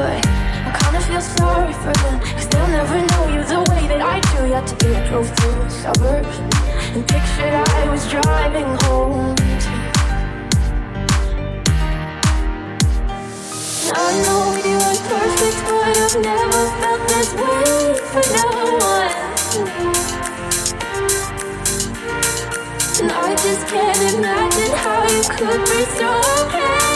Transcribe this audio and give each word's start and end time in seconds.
but 0.00 0.24
I 0.66 0.70
kinda 0.80 1.00
feel 1.08 1.20
sorry 1.20 1.74
for 1.84 1.92
them. 2.02 2.16
Cause 2.36 2.48
they'll 2.48 2.72
never 2.78 2.98
know 3.10 3.24
you 3.34 3.40
the 3.52 3.60
way 3.70 3.82
that 3.92 4.02
I 4.14 4.16
do. 4.32 4.38
Yet 4.48 4.56
had 4.58 4.66
to 4.70 4.76
get 4.84 5.08
drove 5.08 5.28
through 5.36 5.56
the 5.62 5.70
suburbs 5.82 6.36
And 6.94 7.02
pictured 7.12 7.54
I 7.78 7.82
was 7.92 8.02
driving 8.14 8.70
home. 8.84 9.36
To 9.36 9.70
I 13.92 14.10
know 14.24 14.44
you 14.68 14.76
were 14.84 15.00
perfect, 15.10 15.58
but 15.66 15.94
I've 16.04 16.16
never 16.30 16.62
felt 16.80 17.00
this 17.10 17.30
way 17.40 17.64
for 18.10 18.24
no 18.36 18.48
one. 18.92 19.16
And 23.00 23.10
I 23.26 23.30
just 23.44 23.62
can't 23.72 24.02
imagine 24.14 24.72
how 24.82 25.00
you 25.14 25.22
could 25.34 25.62
be 25.70 25.80
so 25.98 26.08
okay. 26.40 26.89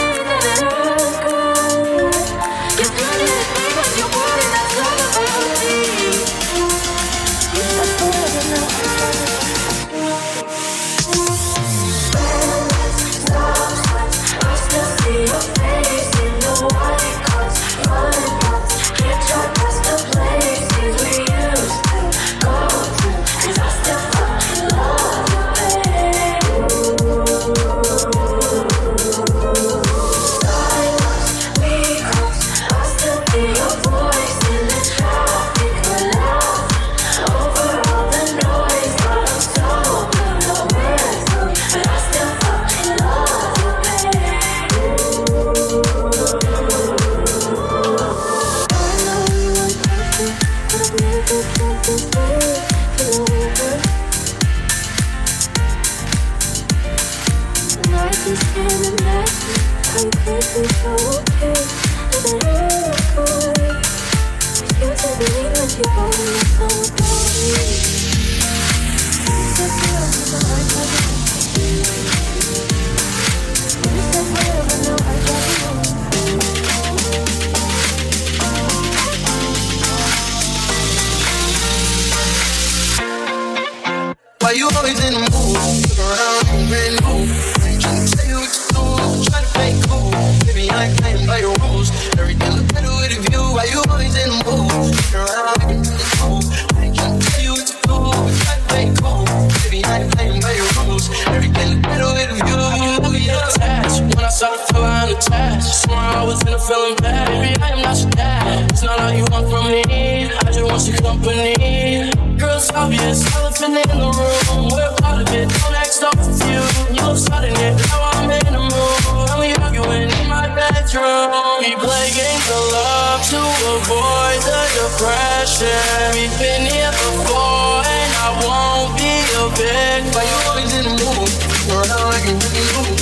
ocean. 125.55 126.15
We've 126.15 126.39
been 126.39 126.67
here 126.67 126.91
before, 126.91 127.83
and 127.87 128.11
I 128.19 128.29
won't 128.43 128.97
be 128.99 129.13
a 129.39 129.45
big. 129.55 130.05
Why 130.15 130.25
you 130.25 130.37
always 130.51 130.73
in 130.75 130.85
the 130.85 130.95
mood? 130.99 131.31
You're 131.69 131.87
out 131.95 132.11
like 132.11 132.27
you 132.27 132.35
really 132.35 132.65
move. 132.75 132.99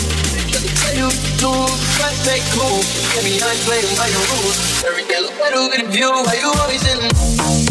Let 0.53 0.63
me 0.63 0.71
tell 0.77 0.95
you, 0.97 1.09
do 1.41 1.51
what 1.51 2.15
they 2.25 2.41
cool. 2.53 2.81
Baby, 3.17 3.37
me 3.37 3.43
ain't 3.43 3.63
playing 3.65 3.97
by 3.97 4.09
your 4.09 4.25
rules. 4.37 4.85
Every 4.85 5.05
day 5.05 5.21
look 5.21 5.37
better 5.39 5.61
with 5.69 5.81
a 5.81 5.91
view. 5.91 6.11
Why 6.11 6.37
you 6.41 6.53
always 6.61 6.85
in 6.87 6.99
the 6.99 7.15
mood? 7.15 7.62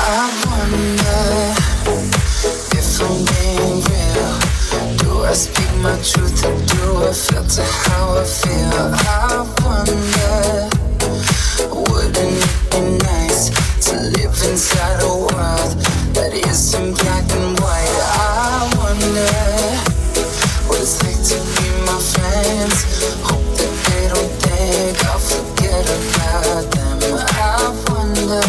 I 0.00 0.30
wonder 0.46 1.52
if 2.72 3.00
I'm 3.00 3.18
being 3.28 3.82
real. 3.84 4.34
Do 4.98 5.10
I 5.24 5.32
speak 5.34 5.70
my 5.82 5.96
truth 6.02 6.44
or 6.44 6.56
do 6.64 6.82
I 7.04 7.12
filter 7.12 7.64
how 7.64 8.16
I 8.16 8.24
feel? 8.24 8.94
I 8.96 9.44
wonder, 9.64 10.68
wouldn't 11.74 12.16
it 12.16 12.70
be 12.70 12.80
nice 13.04 13.50
to 13.86 13.94
live 14.16 14.36
inside 14.50 15.07
isn't 16.78 16.94
black 16.98 17.24
and 17.32 17.58
white? 17.60 17.98
I 18.02 18.70
wonder 18.78 19.32
what 20.68 20.80
it's 20.80 21.02
like 21.02 21.20
to 21.30 21.38
be 21.56 21.68
my 21.86 21.98
friends. 22.12 22.78
Hope 23.22 23.48
that 23.58 23.74
they 23.86 24.04
don't 24.12 24.34
think 24.42 24.94
I'll 25.06 25.18
forget 25.18 25.84
about 25.98 26.64
them. 26.74 26.98
I 27.04 27.74
wonder. 27.88 28.42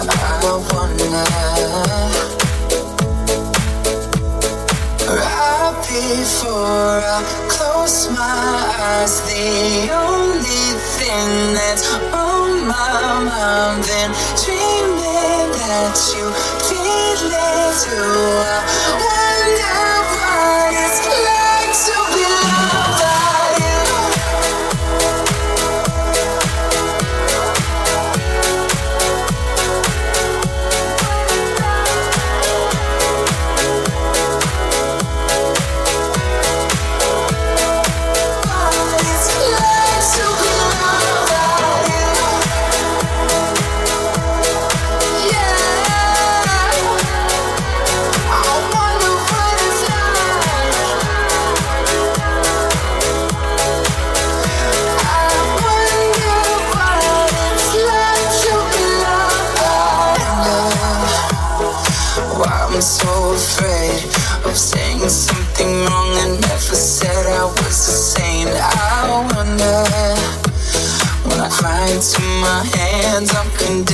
I 0.00 0.60
wonder 0.72 1.24
right 5.20 5.74
before 5.88 7.00
I 7.04 7.20
close 7.48 8.08
my 8.10 8.24
eyes. 8.80 9.20
The 9.28 9.92
only 9.92 10.64
thing 10.96 11.54
that's 11.54 11.84
on 12.12 12.66
my 12.66 13.24
mind, 13.24 13.84
then 13.84 14.10
that 15.66 15.96
you 16.16 16.28
feel 16.68 17.32
it 17.32 17.72
too. 17.80 17.96
I 18.44 18.60
wonder 19.00 19.76
what 20.12 20.74
it's 20.76 21.00
like 21.24 21.33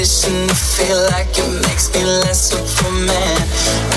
I'm 0.00 0.06
to 0.48 0.54
feel 0.54 0.96
like 1.12 1.28
it 1.36 1.62
makes 1.68 1.92
me 1.92 2.02
less 2.02 2.54
of 2.54 2.86
a 2.86 2.90
man. 2.90 3.40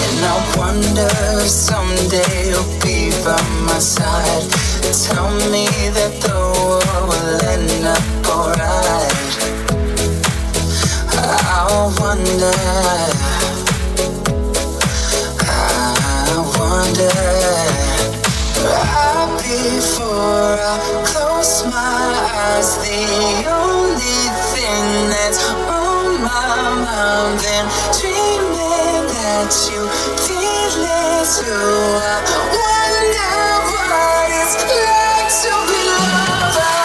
And 0.03 0.25
I 0.25 0.35
wonder 0.57 1.07
if 1.39 1.47
someday 1.47 2.49
you'll 2.49 2.67
be 2.83 3.07
by 3.23 3.39
my 3.63 3.79
side. 3.79 4.43
Tell 5.07 5.31
me 5.49 5.63
that 5.95 6.11
the 6.19 6.35
world 6.59 7.07
will 7.07 7.39
end 7.47 7.87
up 7.87 8.03
alright. 8.27 9.15
I 11.07 11.87
wonder. 12.01 12.51
I 15.39 16.35
wonder 16.59 17.13
right 18.67 19.39
before 19.39 20.59
I 20.59 20.75
close 21.07 21.63
my 21.63 22.11
eyes. 22.43 22.75
The 22.83 23.47
only 23.47 24.19
thing 24.51 25.09
that's 25.09 25.82
my 26.23 26.55
mind, 26.85 27.39
dreaming 27.99 29.05
that 29.11 29.51
you 29.69 29.83
feel 30.23 30.75
it 30.87 31.27
wonder 32.55 33.35
what 33.67 34.31
it's 34.31 34.55
like 34.63 35.29
to 35.43 35.53
be 35.67 35.83
loved 35.99 36.82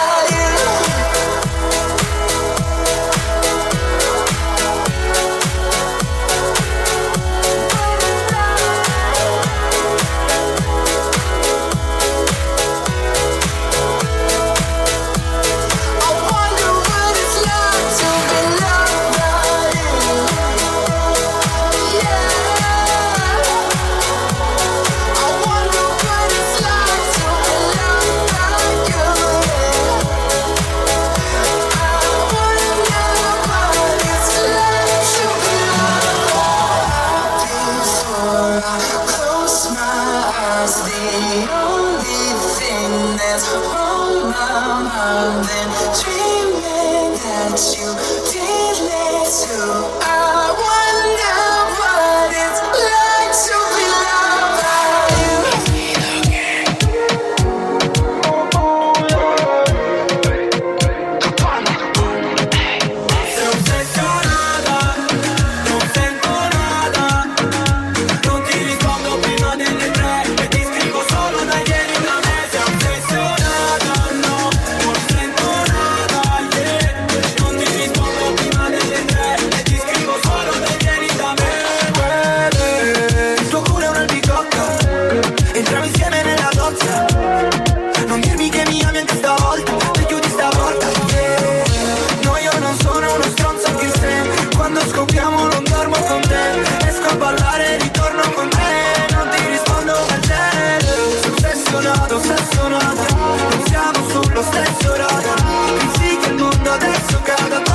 adesso 104.59 104.95
roda 104.97 105.33
Pensi 105.77 106.17
che 106.17 106.29
il 106.29 106.35
mondo 106.35 106.71
adesso 106.71 107.21
cada. 107.23 107.68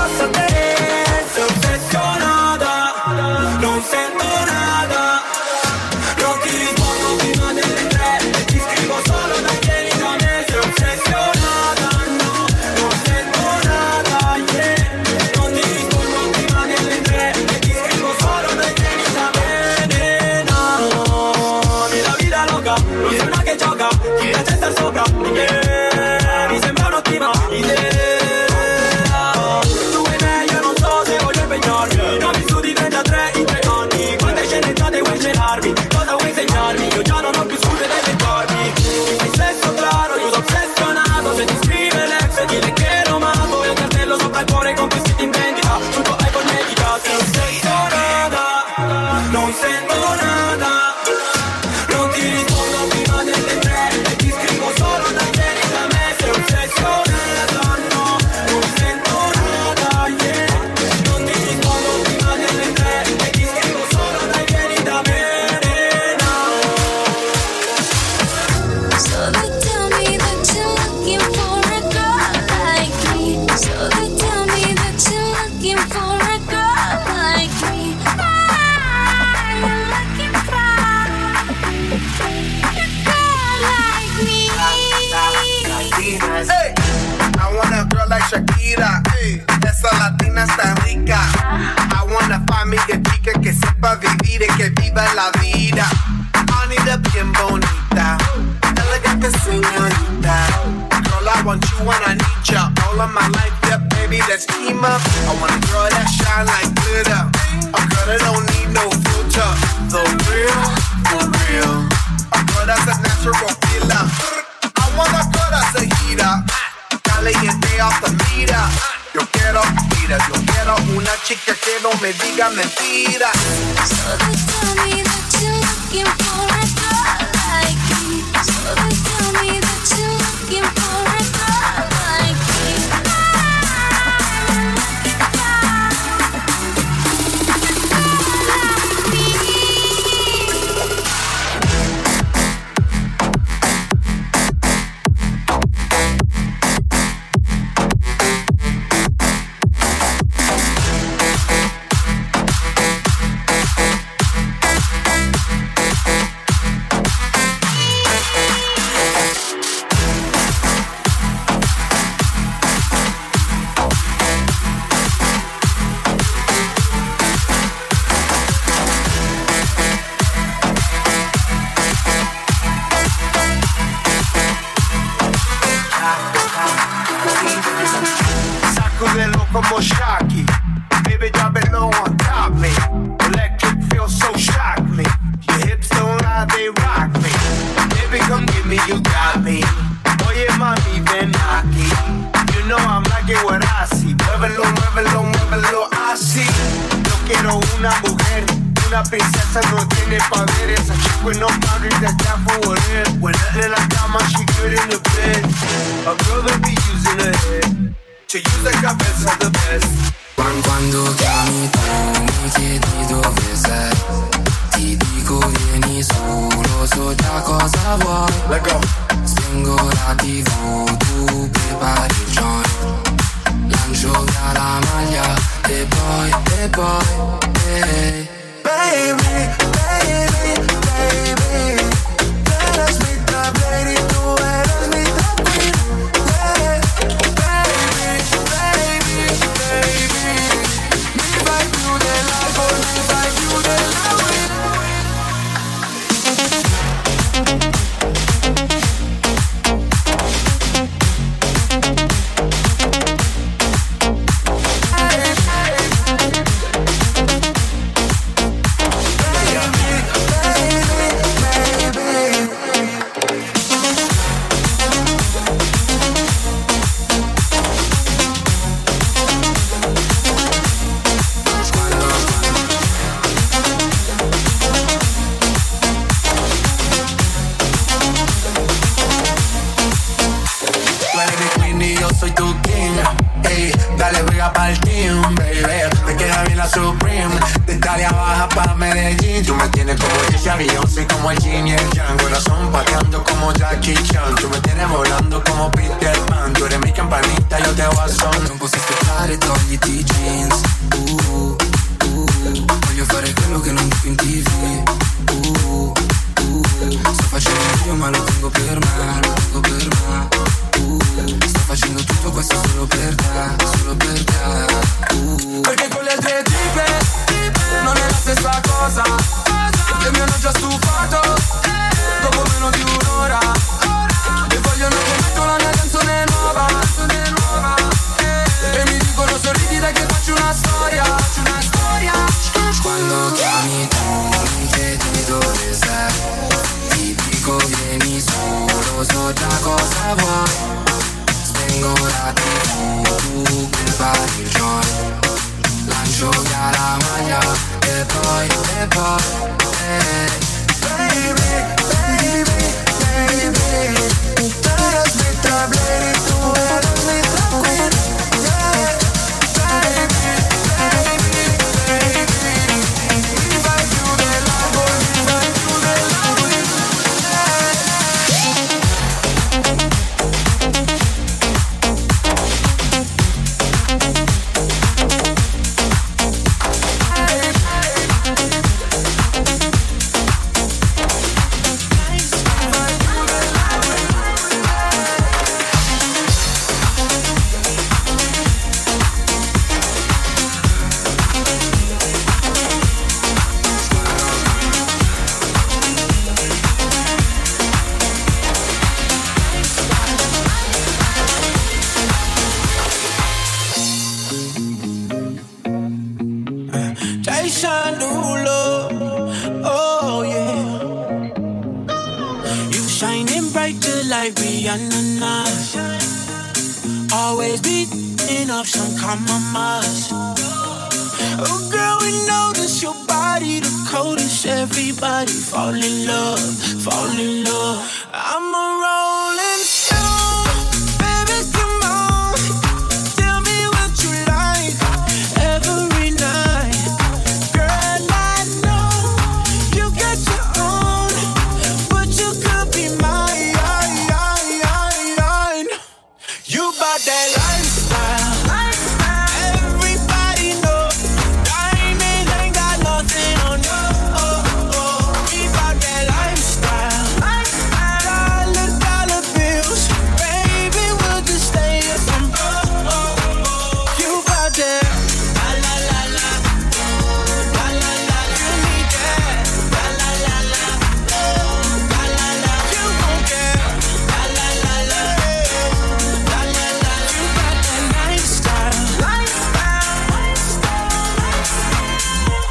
no 121.83 121.91
me 122.01 122.13
digas 122.13 122.53
mentiras. 122.53 123.33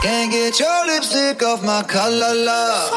Can't 0.04 0.30
get 0.34 0.60
your 0.60 0.86
lipstick 0.86 1.42
off 1.44 1.64
my 1.64 1.82
color, 1.82 2.36
love. 2.36 2.92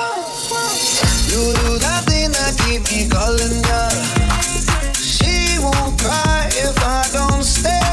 You 1.31 1.55
do 1.55 1.79
that 1.79 2.03
thing 2.05 2.33
that 2.33 2.59
keep 2.67 2.83
me 2.91 3.09
calling 3.09 3.63
ya. 3.63 4.93
She 4.93 5.57
won't 5.63 6.01
cry 6.01 6.49
if 6.51 6.77
I 6.83 7.09
don't 7.13 7.45
stay. 7.45 7.86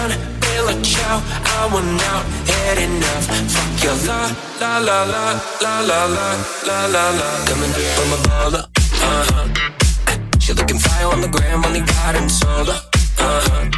We 0.00 0.06
are 0.06 0.08
done. 0.08 0.40
Bella 0.40 0.72
I 0.72 1.68
want 1.72 2.02
out, 2.02 2.24
had 2.48 2.78
enough. 2.78 3.26
Fuck 3.52 3.84
your 3.84 3.96
la, 4.06 4.78
la, 4.78 4.78
la, 4.78 5.04
la, 5.04 5.80
la, 5.80 5.80
la, 5.80 6.04
la, 6.06 6.36
la, 6.66 6.86
la, 6.86 7.10
la. 7.10 7.28
Coming 7.46 7.72
from 7.94 8.12
a 8.12 8.18
baller, 8.28 8.64
uh 8.64 9.24
huh. 9.30 9.48
She 10.38 10.52
looking 10.52 10.78
fire 10.78 11.06
on 11.06 11.20
the 11.20 11.28
gram, 11.28 11.64
only 11.64 11.80
riding 11.80 12.28
solo, 12.28 12.72
uh 12.72 13.40
huh. 13.46 13.70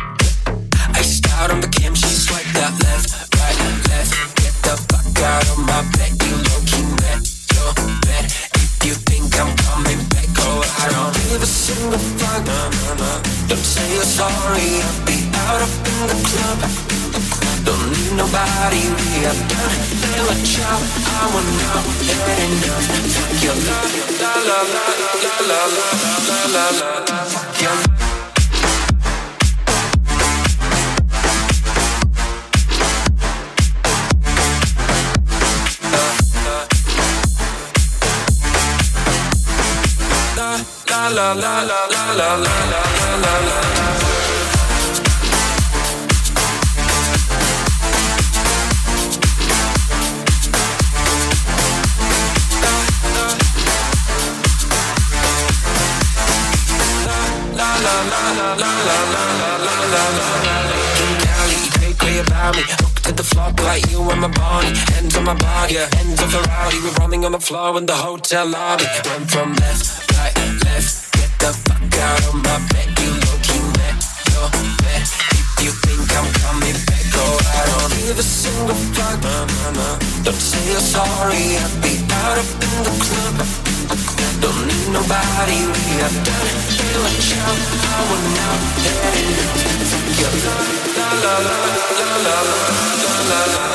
Iced 0.94 1.26
out 1.28 1.50
on 1.50 1.60
the 1.60 1.68
cam, 1.68 1.94
she 1.94 2.08
swiped 2.08 2.54
that 2.54 2.72
left, 2.82 3.10
right, 3.36 3.58
left. 3.88 4.12
Get 4.36 4.54
the 4.62 4.76
fuck 4.88 5.22
out 5.22 5.44
of 5.50 5.58
my 5.58 5.82
bed, 5.96 6.12
you 6.22 6.36
low 6.36 6.60
key 6.66 6.86
met 7.02 7.22
your 7.54 7.72
bed. 8.06 8.24
If 8.54 8.84
you 8.86 8.94
think 8.94 9.34
I'm 9.40 9.54
coming 9.56 10.02
back, 10.10 10.28
go 10.34 10.62
I 10.82 10.88
don't 10.90 11.14
give 11.30 11.42
a 11.42 11.46
single 11.46 11.98
fuck. 11.98 12.44
Nah, 12.46 12.68
nah, 12.70 12.94
nah. 13.00 13.22
Don't 13.48 13.58
say 13.58 13.86
you're 13.94 14.02
sorry, 14.02 14.82
I'll 14.82 15.06
be 15.06 15.21
out 15.52 15.62
up 15.62 15.68
in 15.90 15.98
the 16.08 16.16
club. 16.28 16.60
Don't 17.64 17.86
need 17.92 18.12
nobody, 18.16 18.82
we 18.96 19.08
are 19.28 19.40
done. 19.52 19.76
Bella 20.00 20.36
ciao, 20.52 20.78
I 20.80 21.28
want 21.32 21.50
out, 21.68 21.84
had 22.08 22.40
enough. 22.46 22.86
Fuck 23.14 23.42
your 23.44 23.56
la 23.66 24.32
la 24.48 24.58
la 24.72 24.84
la 25.00 25.12
la 25.48 25.60
la 25.60 25.84
la 25.84 25.96
la 26.02 26.66
la 26.78 26.90
la. 27.08 27.16
Fuck 27.32 27.60
your 27.62 27.76
la 41.14 41.32
la 41.34 41.60
la 41.62 41.80
la 41.92 42.04
la 42.14 42.36
la 42.36 42.56
la 42.56 43.02
la 43.22 43.34
la 43.48 44.01
about 62.26 62.56
me. 62.56 62.62
Hooked 62.80 63.04
to 63.04 63.12
the 63.12 63.22
floor 63.22 63.50
like 63.64 63.84
you 63.90 64.00
and 64.10 64.20
my 64.20 64.28
body. 64.28 64.70
Hands 64.94 65.16
on 65.16 65.24
my 65.24 65.34
body, 65.34 65.74
yeah. 65.74 65.88
hands 65.96 66.20
on 66.22 66.28
Ferrari. 66.28 66.76
We're 66.82 66.96
running 67.00 67.24
on 67.24 67.32
the 67.32 67.40
floor 67.40 67.76
in 67.78 67.86
the 67.86 67.94
hotel 67.94 68.46
lobby. 68.46 68.86
Run 69.06 69.26
from 69.26 69.54
left, 69.62 70.10
right, 70.16 70.34
left. 70.64 71.12
Get 71.16 71.30
the 71.42 71.50
fuck 71.64 71.82
out 72.08 72.22
of 72.28 72.34
my 72.46 72.58
bed. 72.70 72.88
You 73.02 73.12
key 73.46 73.62
met 73.78 73.96
your 74.32 74.48
bed. 74.82 75.04
If 75.34 75.64
you 75.64 75.72
think 75.84 76.06
I'm 76.18 76.28
coming 76.44 76.78
back, 76.86 77.04
go 77.14 77.24
I 77.58 77.62
don't 77.70 77.92
give 77.98 78.18
a 78.18 78.22
single 78.22 78.78
fuck. 78.94 79.16
Nah, 79.22 79.44
nah, 79.46 79.70
nah. 79.78 79.94
Don't 80.24 80.34
say 80.34 80.62
you're 80.70 80.80
sorry. 80.80 81.58
I'll 81.58 81.76
be 81.82 81.94
out 82.22 82.38
up 82.38 82.50
in 82.62 82.76
the 82.86 82.94
club. 83.04 84.11
Don't 84.40 84.66
need 84.66 84.88
nobody, 84.92 85.58
we 85.72 85.82
have 86.02 86.16
done 86.26 86.46
it. 86.50 86.56
Child, 87.28 87.60
I 87.82 88.02
want 88.08 88.26
now, 88.38 88.54
la 91.22 91.34
la 91.38 91.56
la 91.56 91.76
la 91.96 92.36
la 92.36 92.58
la 93.28 93.40
la. 93.52 93.72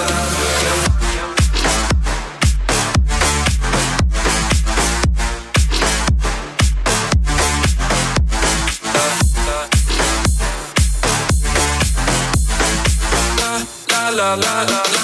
La 14.08 14.16
la 14.16 14.36
la 14.36 14.36
la 14.36 14.64
la 14.64 14.82
la 14.92 14.97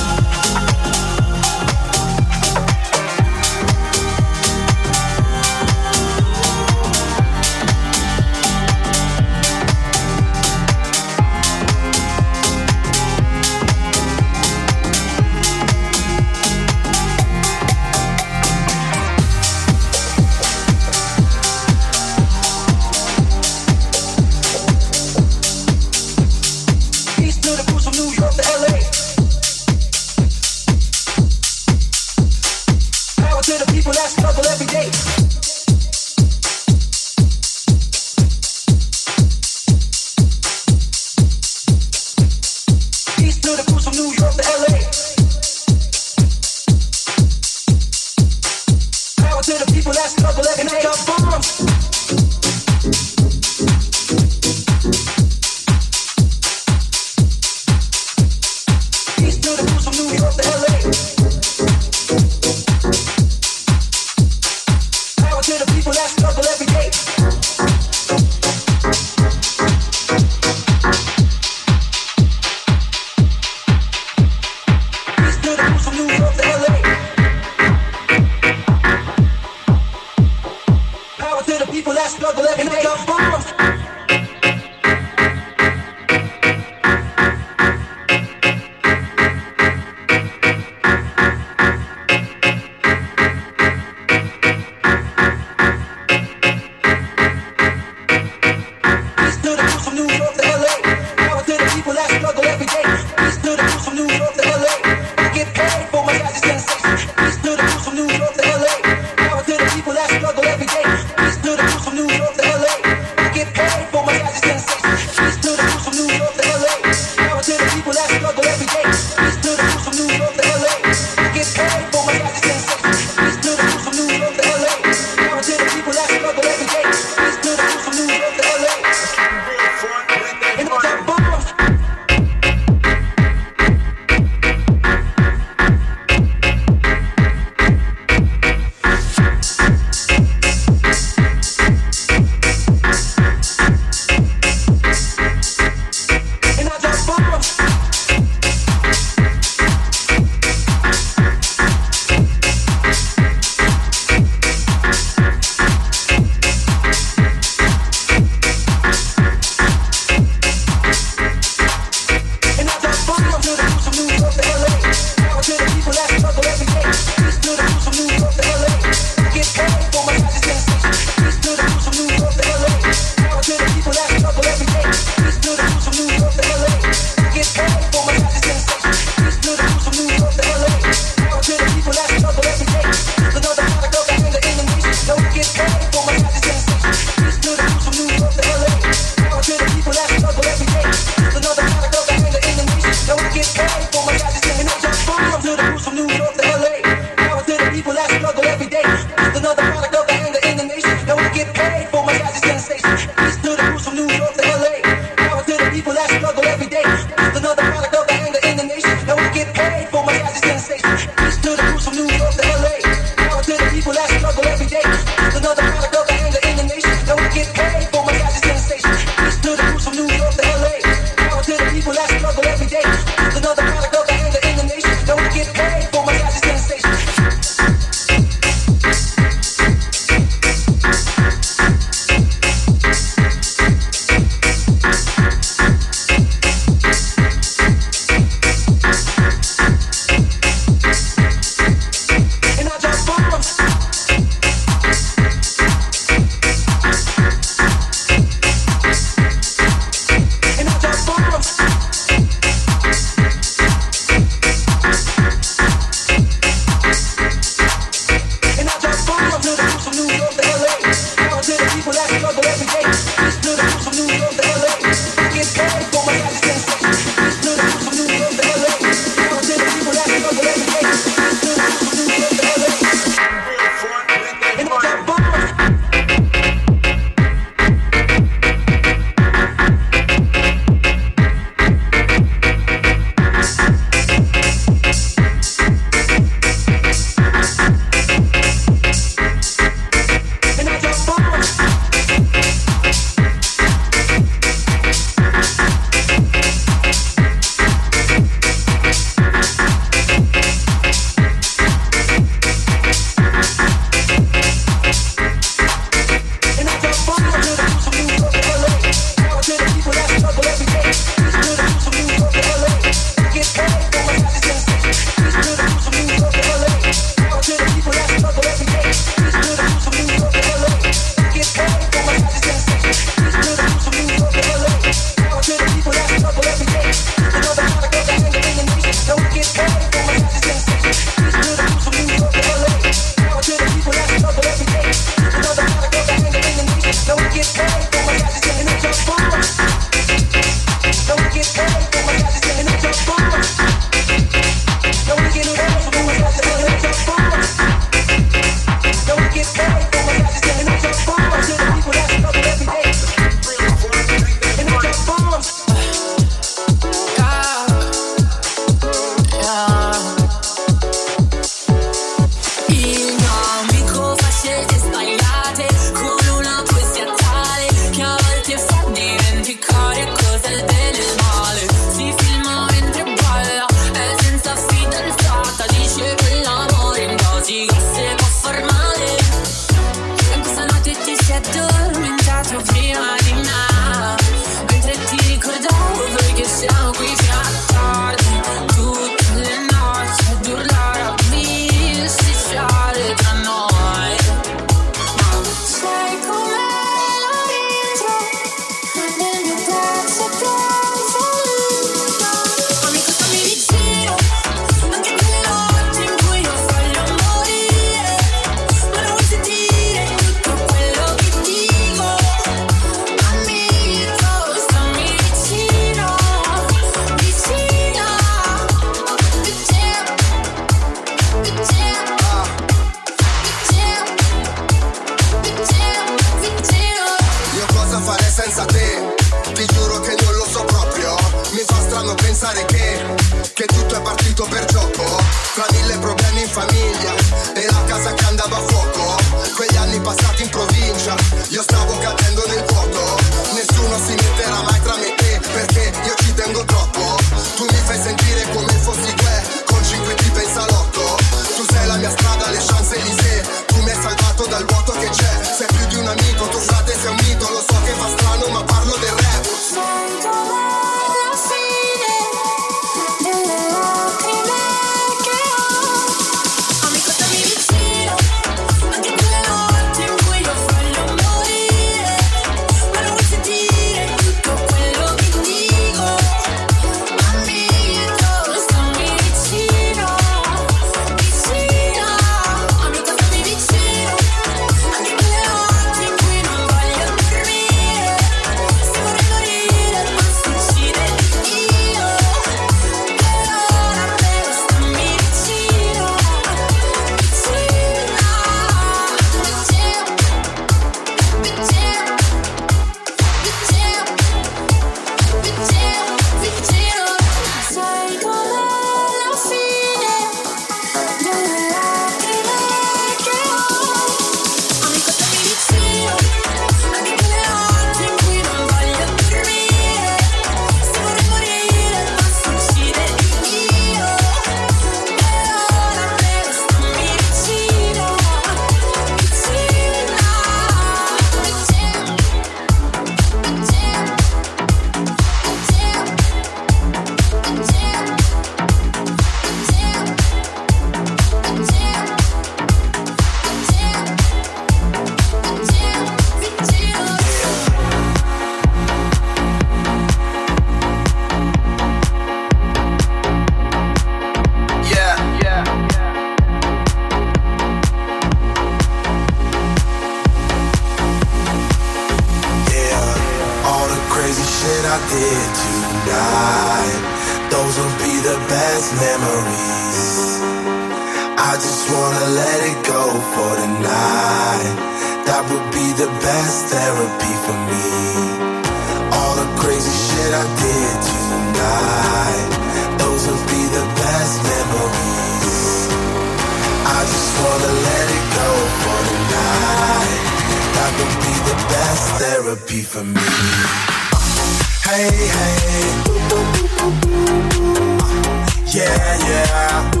Yeah, 598.73 598.87
yeah. 599.27 600.00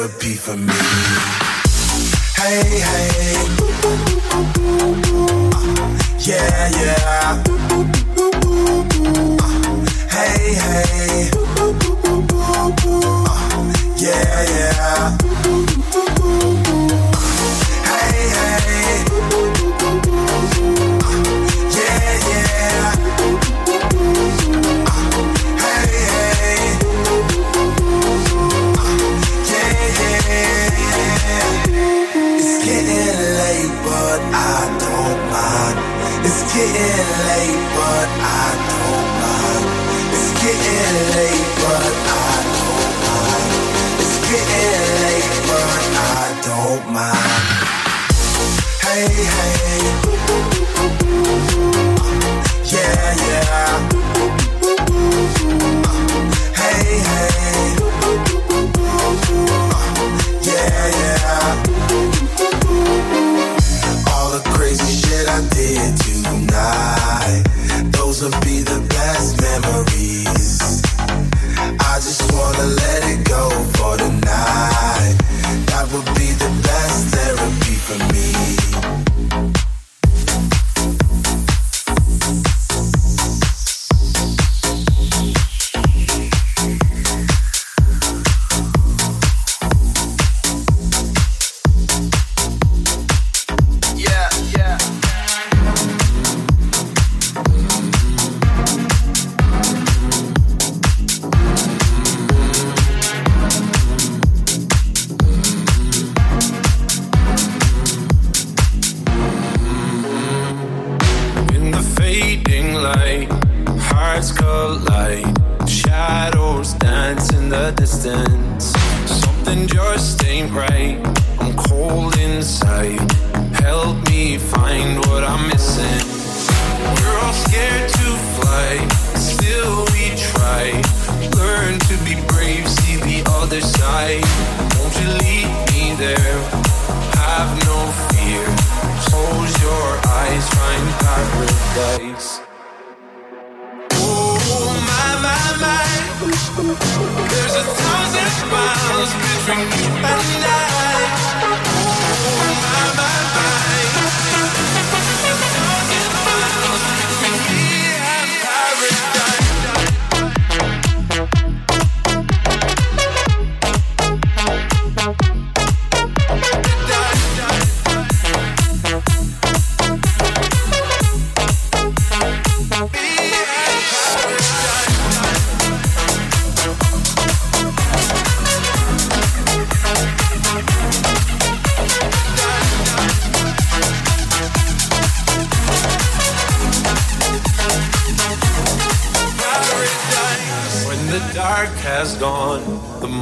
therapy 0.00 0.34
for 0.34 0.56
me. 0.56 0.72
Hey, 2.36 2.80
hey. 2.80 3.44
Uh, 3.82 4.38
yeah, 6.18 6.68
yeah. 6.70 7.42
Uh, 7.70 7.84
hey, 10.08 10.54
hey. 10.54 11.30
Uh, 11.56 11.76
yeah, 13.98 14.42
yeah. 14.48 15.19
hey. 49.08 49.80
Yeah, 52.64 53.14
yeah. 53.24 53.88
Hey. 56.54 57.00
Yeah, 60.42 60.86
yeah. 61.00 61.62
All 64.12 64.30
the 64.32 64.42
crazy 64.54 64.92
shit 64.92 65.28
I 65.28 65.40
did 65.54 65.96
tonight, 65.96 67.44
those 67.92 68.22
will 68.22 68.30
be 68.42 68.62
the 68.62 68.80
best 68.90 69.40
memories. 69.40 70.82
I 71.56 71.96
just 71.96 72.32
wanna 72.32 72.66
let 72.66 73.04
it 73.04 73.24
go 73.26 73.48
for 73.74 73.96
tonight. 73.96 74.69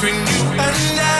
Between 0.00 0.14
you 0.14 0.58
and 0.58 1.00
I. 1.00 1.19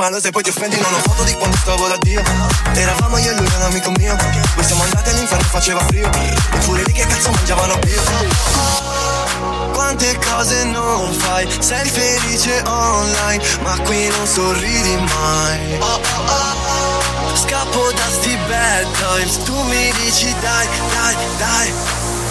male 0.00 0.18
se 0.18 0.30
poi 0.30 0.42
ti 0.42 0.48
offendi 0.48 0.80
Non 0.80 0.94
ho 0.94 0.98
foto 0.98 1.24
di 1.24 1.34
quando 1.34 1.56
stavo 1.58 1.86
da 1.86 1.96
Dio. 1.98 2.22
Eravamo 2.72 3.18
io 3.18 3.32
e 3.32 3.34
lui 3.34 3.46
un 3.54 3.62
amico 3.62 3.90
mio. 3.98 4.16
Poi 4.54 4.64
siamo 4.64 4.82
andati 4.82 5.10
all'inferno 5.10 5.44
faceva 5.44 5.80
frio. 5.84 6.10
E 6.10 6.58
pure 6.64 6.82
lì 6.84 6.92
che 6.92 7.04
cazzo 7.06 7.30
mangiavano? 7.30 7.78
Più 7.78 7.92
quante 9.72 10.18
cose 10.24 10.64
non 10.64 11.12
fai 11.12 11.48
Sei 11.60 11.88
felice 11.88 12.62
online 12.66 13.42
Ma 13.62 13.78
qui 13.80 14.08
non 14.08 14.26
sorridi 14.26 14.96
mai. 14.96 15.78
Oh, 15.80 15.84
oh, 15.84 16.00
oh. 16.26 17.36
Scappo 17.36 17.90
da 17.92 18.08
sti 18.10 18.38
bad 18.48 18.86
times 18.96 19.42
Tu 19.44 19.62
mi 19.64 19.92
dici 20.02 20.34
dai, 20.40 20.66
dai, 20.94 21.14
dai. 21.36 21.72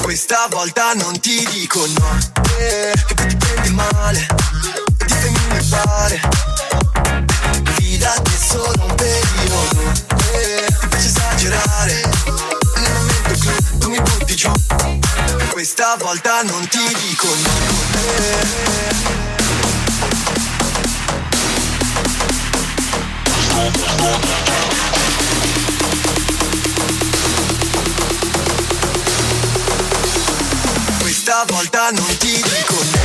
Questa 0.01 0.47
volta 0.49 0.93
non 0.93 1.19
ti 1.19 1.47
dico 1.51 1.85
no. 1.85 2.17
Eh, 2.57 2.93
Che 3.05 3.13
ti 3.13 3.35
prendi 3.35 3.69
male 3.69 4.27
E 4.97 5.05
ti 5.05 5.13
femmini 5.13 5.63
pare 5.69 6.68
Fidati 8.09 8.33
è 8.33 8.37
solo 8.37 8.85
un 8.87 8.95
periodo 8.95 9.81
eh, 10.31 10.65
Ti 10.79 10.87
piace 10.87 11.07
esagerare. 11.07 12.09
Nel 12.75 12.91
momento 12.91 13.33
clou 13.39 13.77
tu 13.77 13.89
mi 13.89 14.01
butti 14.01 14.35
giù 14.35 14.51
questa 15.51 15.95
volta 15.99 16.41
non 16.41 16.67
ti 16.69 16.79
dico 16.79 17.27
no. 17.27 17.49
Questa 30.99 31.43
volta 31.47 31.91
non 31.91 32.17
ti 32.17 32.31
dico 32.31 32.73
no 32.73 32.98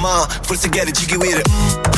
Ma 0.00 0.26
forse 0.42 0.70
Gary 0.70 0.92
Jiggy 0.92 1.16
with 1.16 1.36
it 1.36 1.46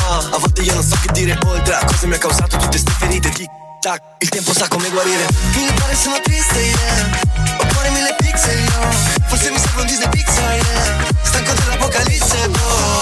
ah, 0.01 0.17
A 0.33 0.37
volte 0.37 0.61
io 0.61 0.73
non 0.73 0.83
so 0.83 0.97
che 1.01 1.09
dire 1.13 1.39
oltre 1.45 1.73
a 1.73 1.85
cosa 1.85 2.05
mi 2.05 2.15
ha 2.15 2.17
causato 2.17 2.57
tutte 2.57 2.77
ste 2.77 2.91
ferite. 2.91 3.29
Tic 3.29 3.47
tac, 3.79 4.01
il 4.19 4.27
tempo 4.27 4.53
sa 4.53 4.67
come 4.67 4.89
guarire. 4.89 5.25
Mi 5.55 5.71
pare 5.71 5.95
sono 5.95 6.19
triste, 6.21 6.59
yeah. 6.59 7.19
Ho 7.59 7.65
cuore 7.71 7.89
mille 7.91 8.13
pixel, 8.17 8.59
yo 8.59 8.81
Forse 9.27 9.51
mi 9.51 9.57
serve 9.57 9.81
un 9.81 9.87
Disney 9.87 10.09
Pixar, 10.09 10.53
yeah. 10.53 11.07
Stanco 11.21 11.53
dell'apocalisse, 11.53 12.49
bro 12.49 13.01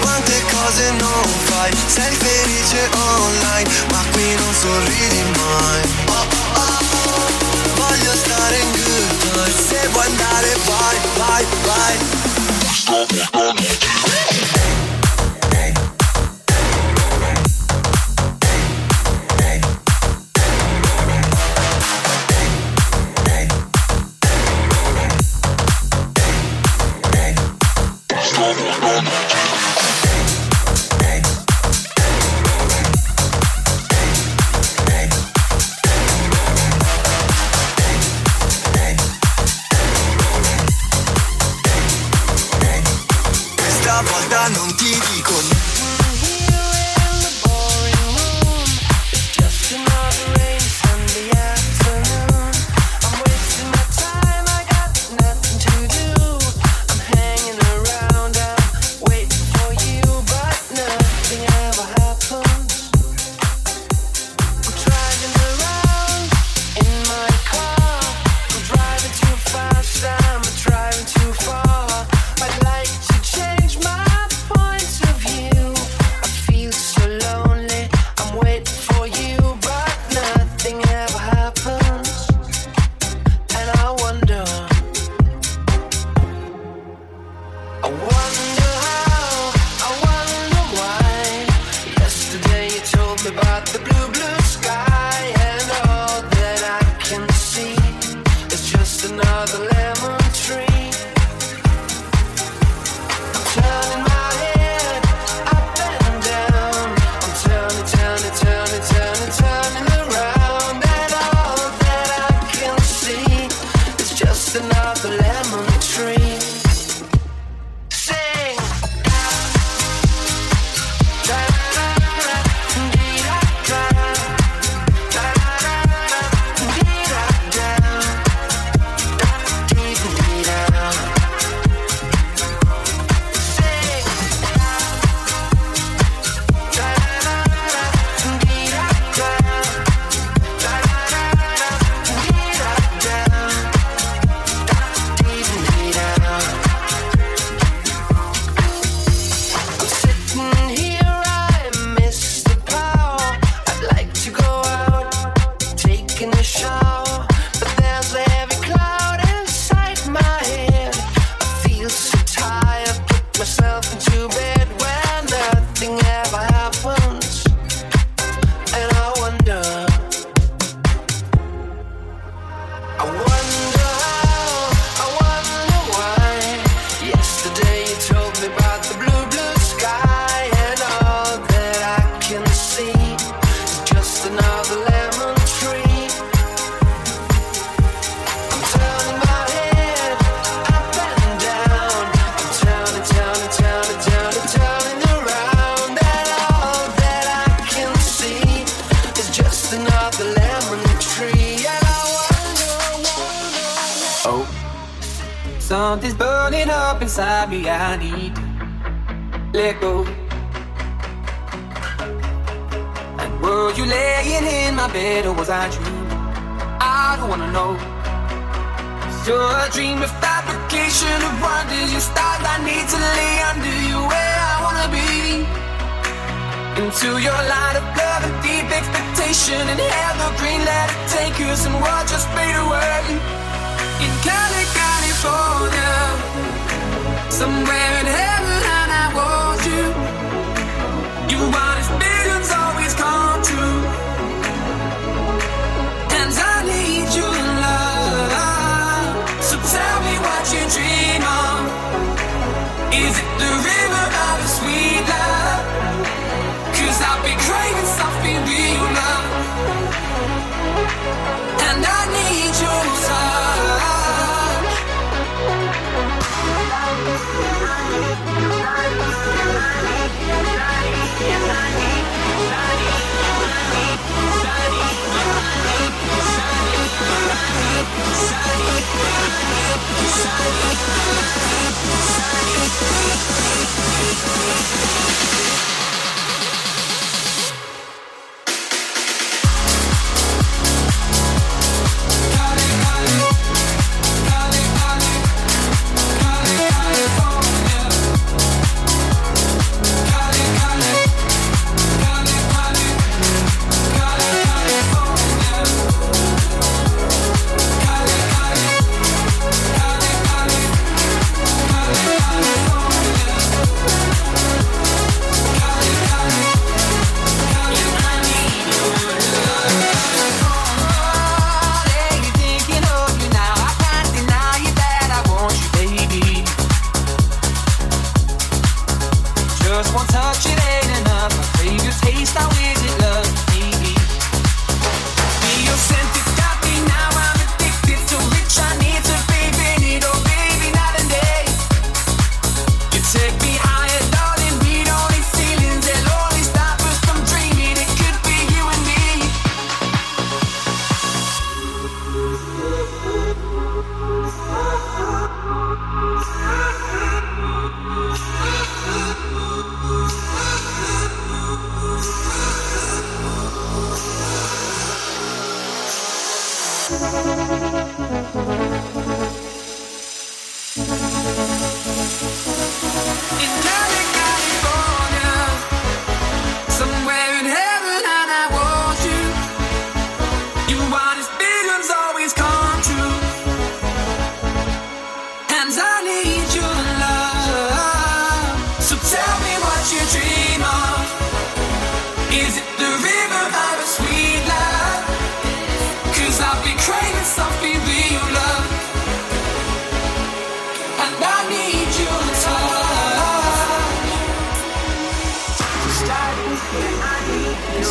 Quante 0.00 0.42
cose 0.52 0.90
non 0.92 1.24
fai 1.46 1.76
Sei 1.86 2.14
felice 2.14 2.88
online 2.94 3.70
Ma 3.90 4.04
qui 4.12 4.34
non 4.36 4.54
sorridi 4.54 5.22
mai. 5.34 5.82
Oh, 6.06 6.26
oh, 6.54 6.78
oh. 7.02 7.26
Voglio 7.74 8.14
stare 8.14 8.58
in 8.58 8.70
good 8.70 9.18
times 9.18 9.66
Se 9.66 9.88
vuoi 9.88 10.06
andare 10.06 10.56
vai, 10.64 10.96
vai, 11.18 11.46
vai 11.64 12.45
Questa 12.86 13.26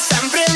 sempre 0.00 0.49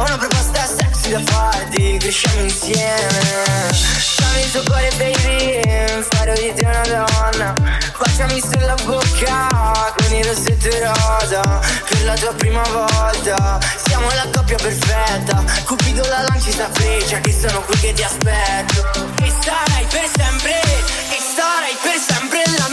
Una 0.00 0.16
proposta 0.16 0.66
sexy 0.66 1.10
da 1.10 1.20
farti, 1.24 1.98
cresciamo 1.98 2.40
insieme. 2.40 3.70
Fammi 4.16 4.40
il 4.40 4.50
tuo 4.50 4.62
cuore 4.64 4.90
baby, 4.96 6.06
farò 6.10 6.32
di 6.32 6.52
te 6.54 6.64
una 6.64 6.82
donna. 6.86 7.54
Baciami 7.98 8.40
sulla 8.40 8.74
bocca, 8.84 9.92
con 9.94 10.14
il 10.14 10.24
rossetto 10.24 10.68
e 10.68 10.86
rosa 10.86 11.60
Per 11.86 12.04
la 12.04 12.14
tua 12.14 12.32
prima 12.32 12.62
volta, 12.62 13.58
siamo 13.86 14.06
la 14.14 14.26
coppia 14.32 14.56
perfetta 14.56 15.44
Cupido 15.64 16.02
la 16.08 16.22
lanci 16.28 16.50
sta 16.50 16.68
freccia, 16.72 17.06
cioè 17.08 17.20
che 17.20 17.32
sono 17.32 17.60
qui 17.60 17.78
che 17.78 17.92
ti 17.92 18.02
aspetto. 18.02 19.12
E 19.22 19.32
sarai 19.42 19.86
per 19.90 20.08
sempre, 20.16 20.62
e 20.62 21.18
sarai 21.36 21.76
per 21.82 22.00
sempre 22.00 22.42
la 22.58 22.68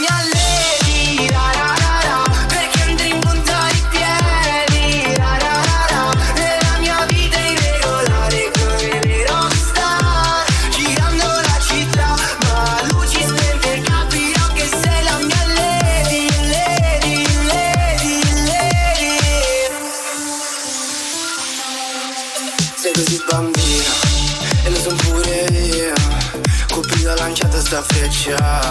shot 28.27 28.66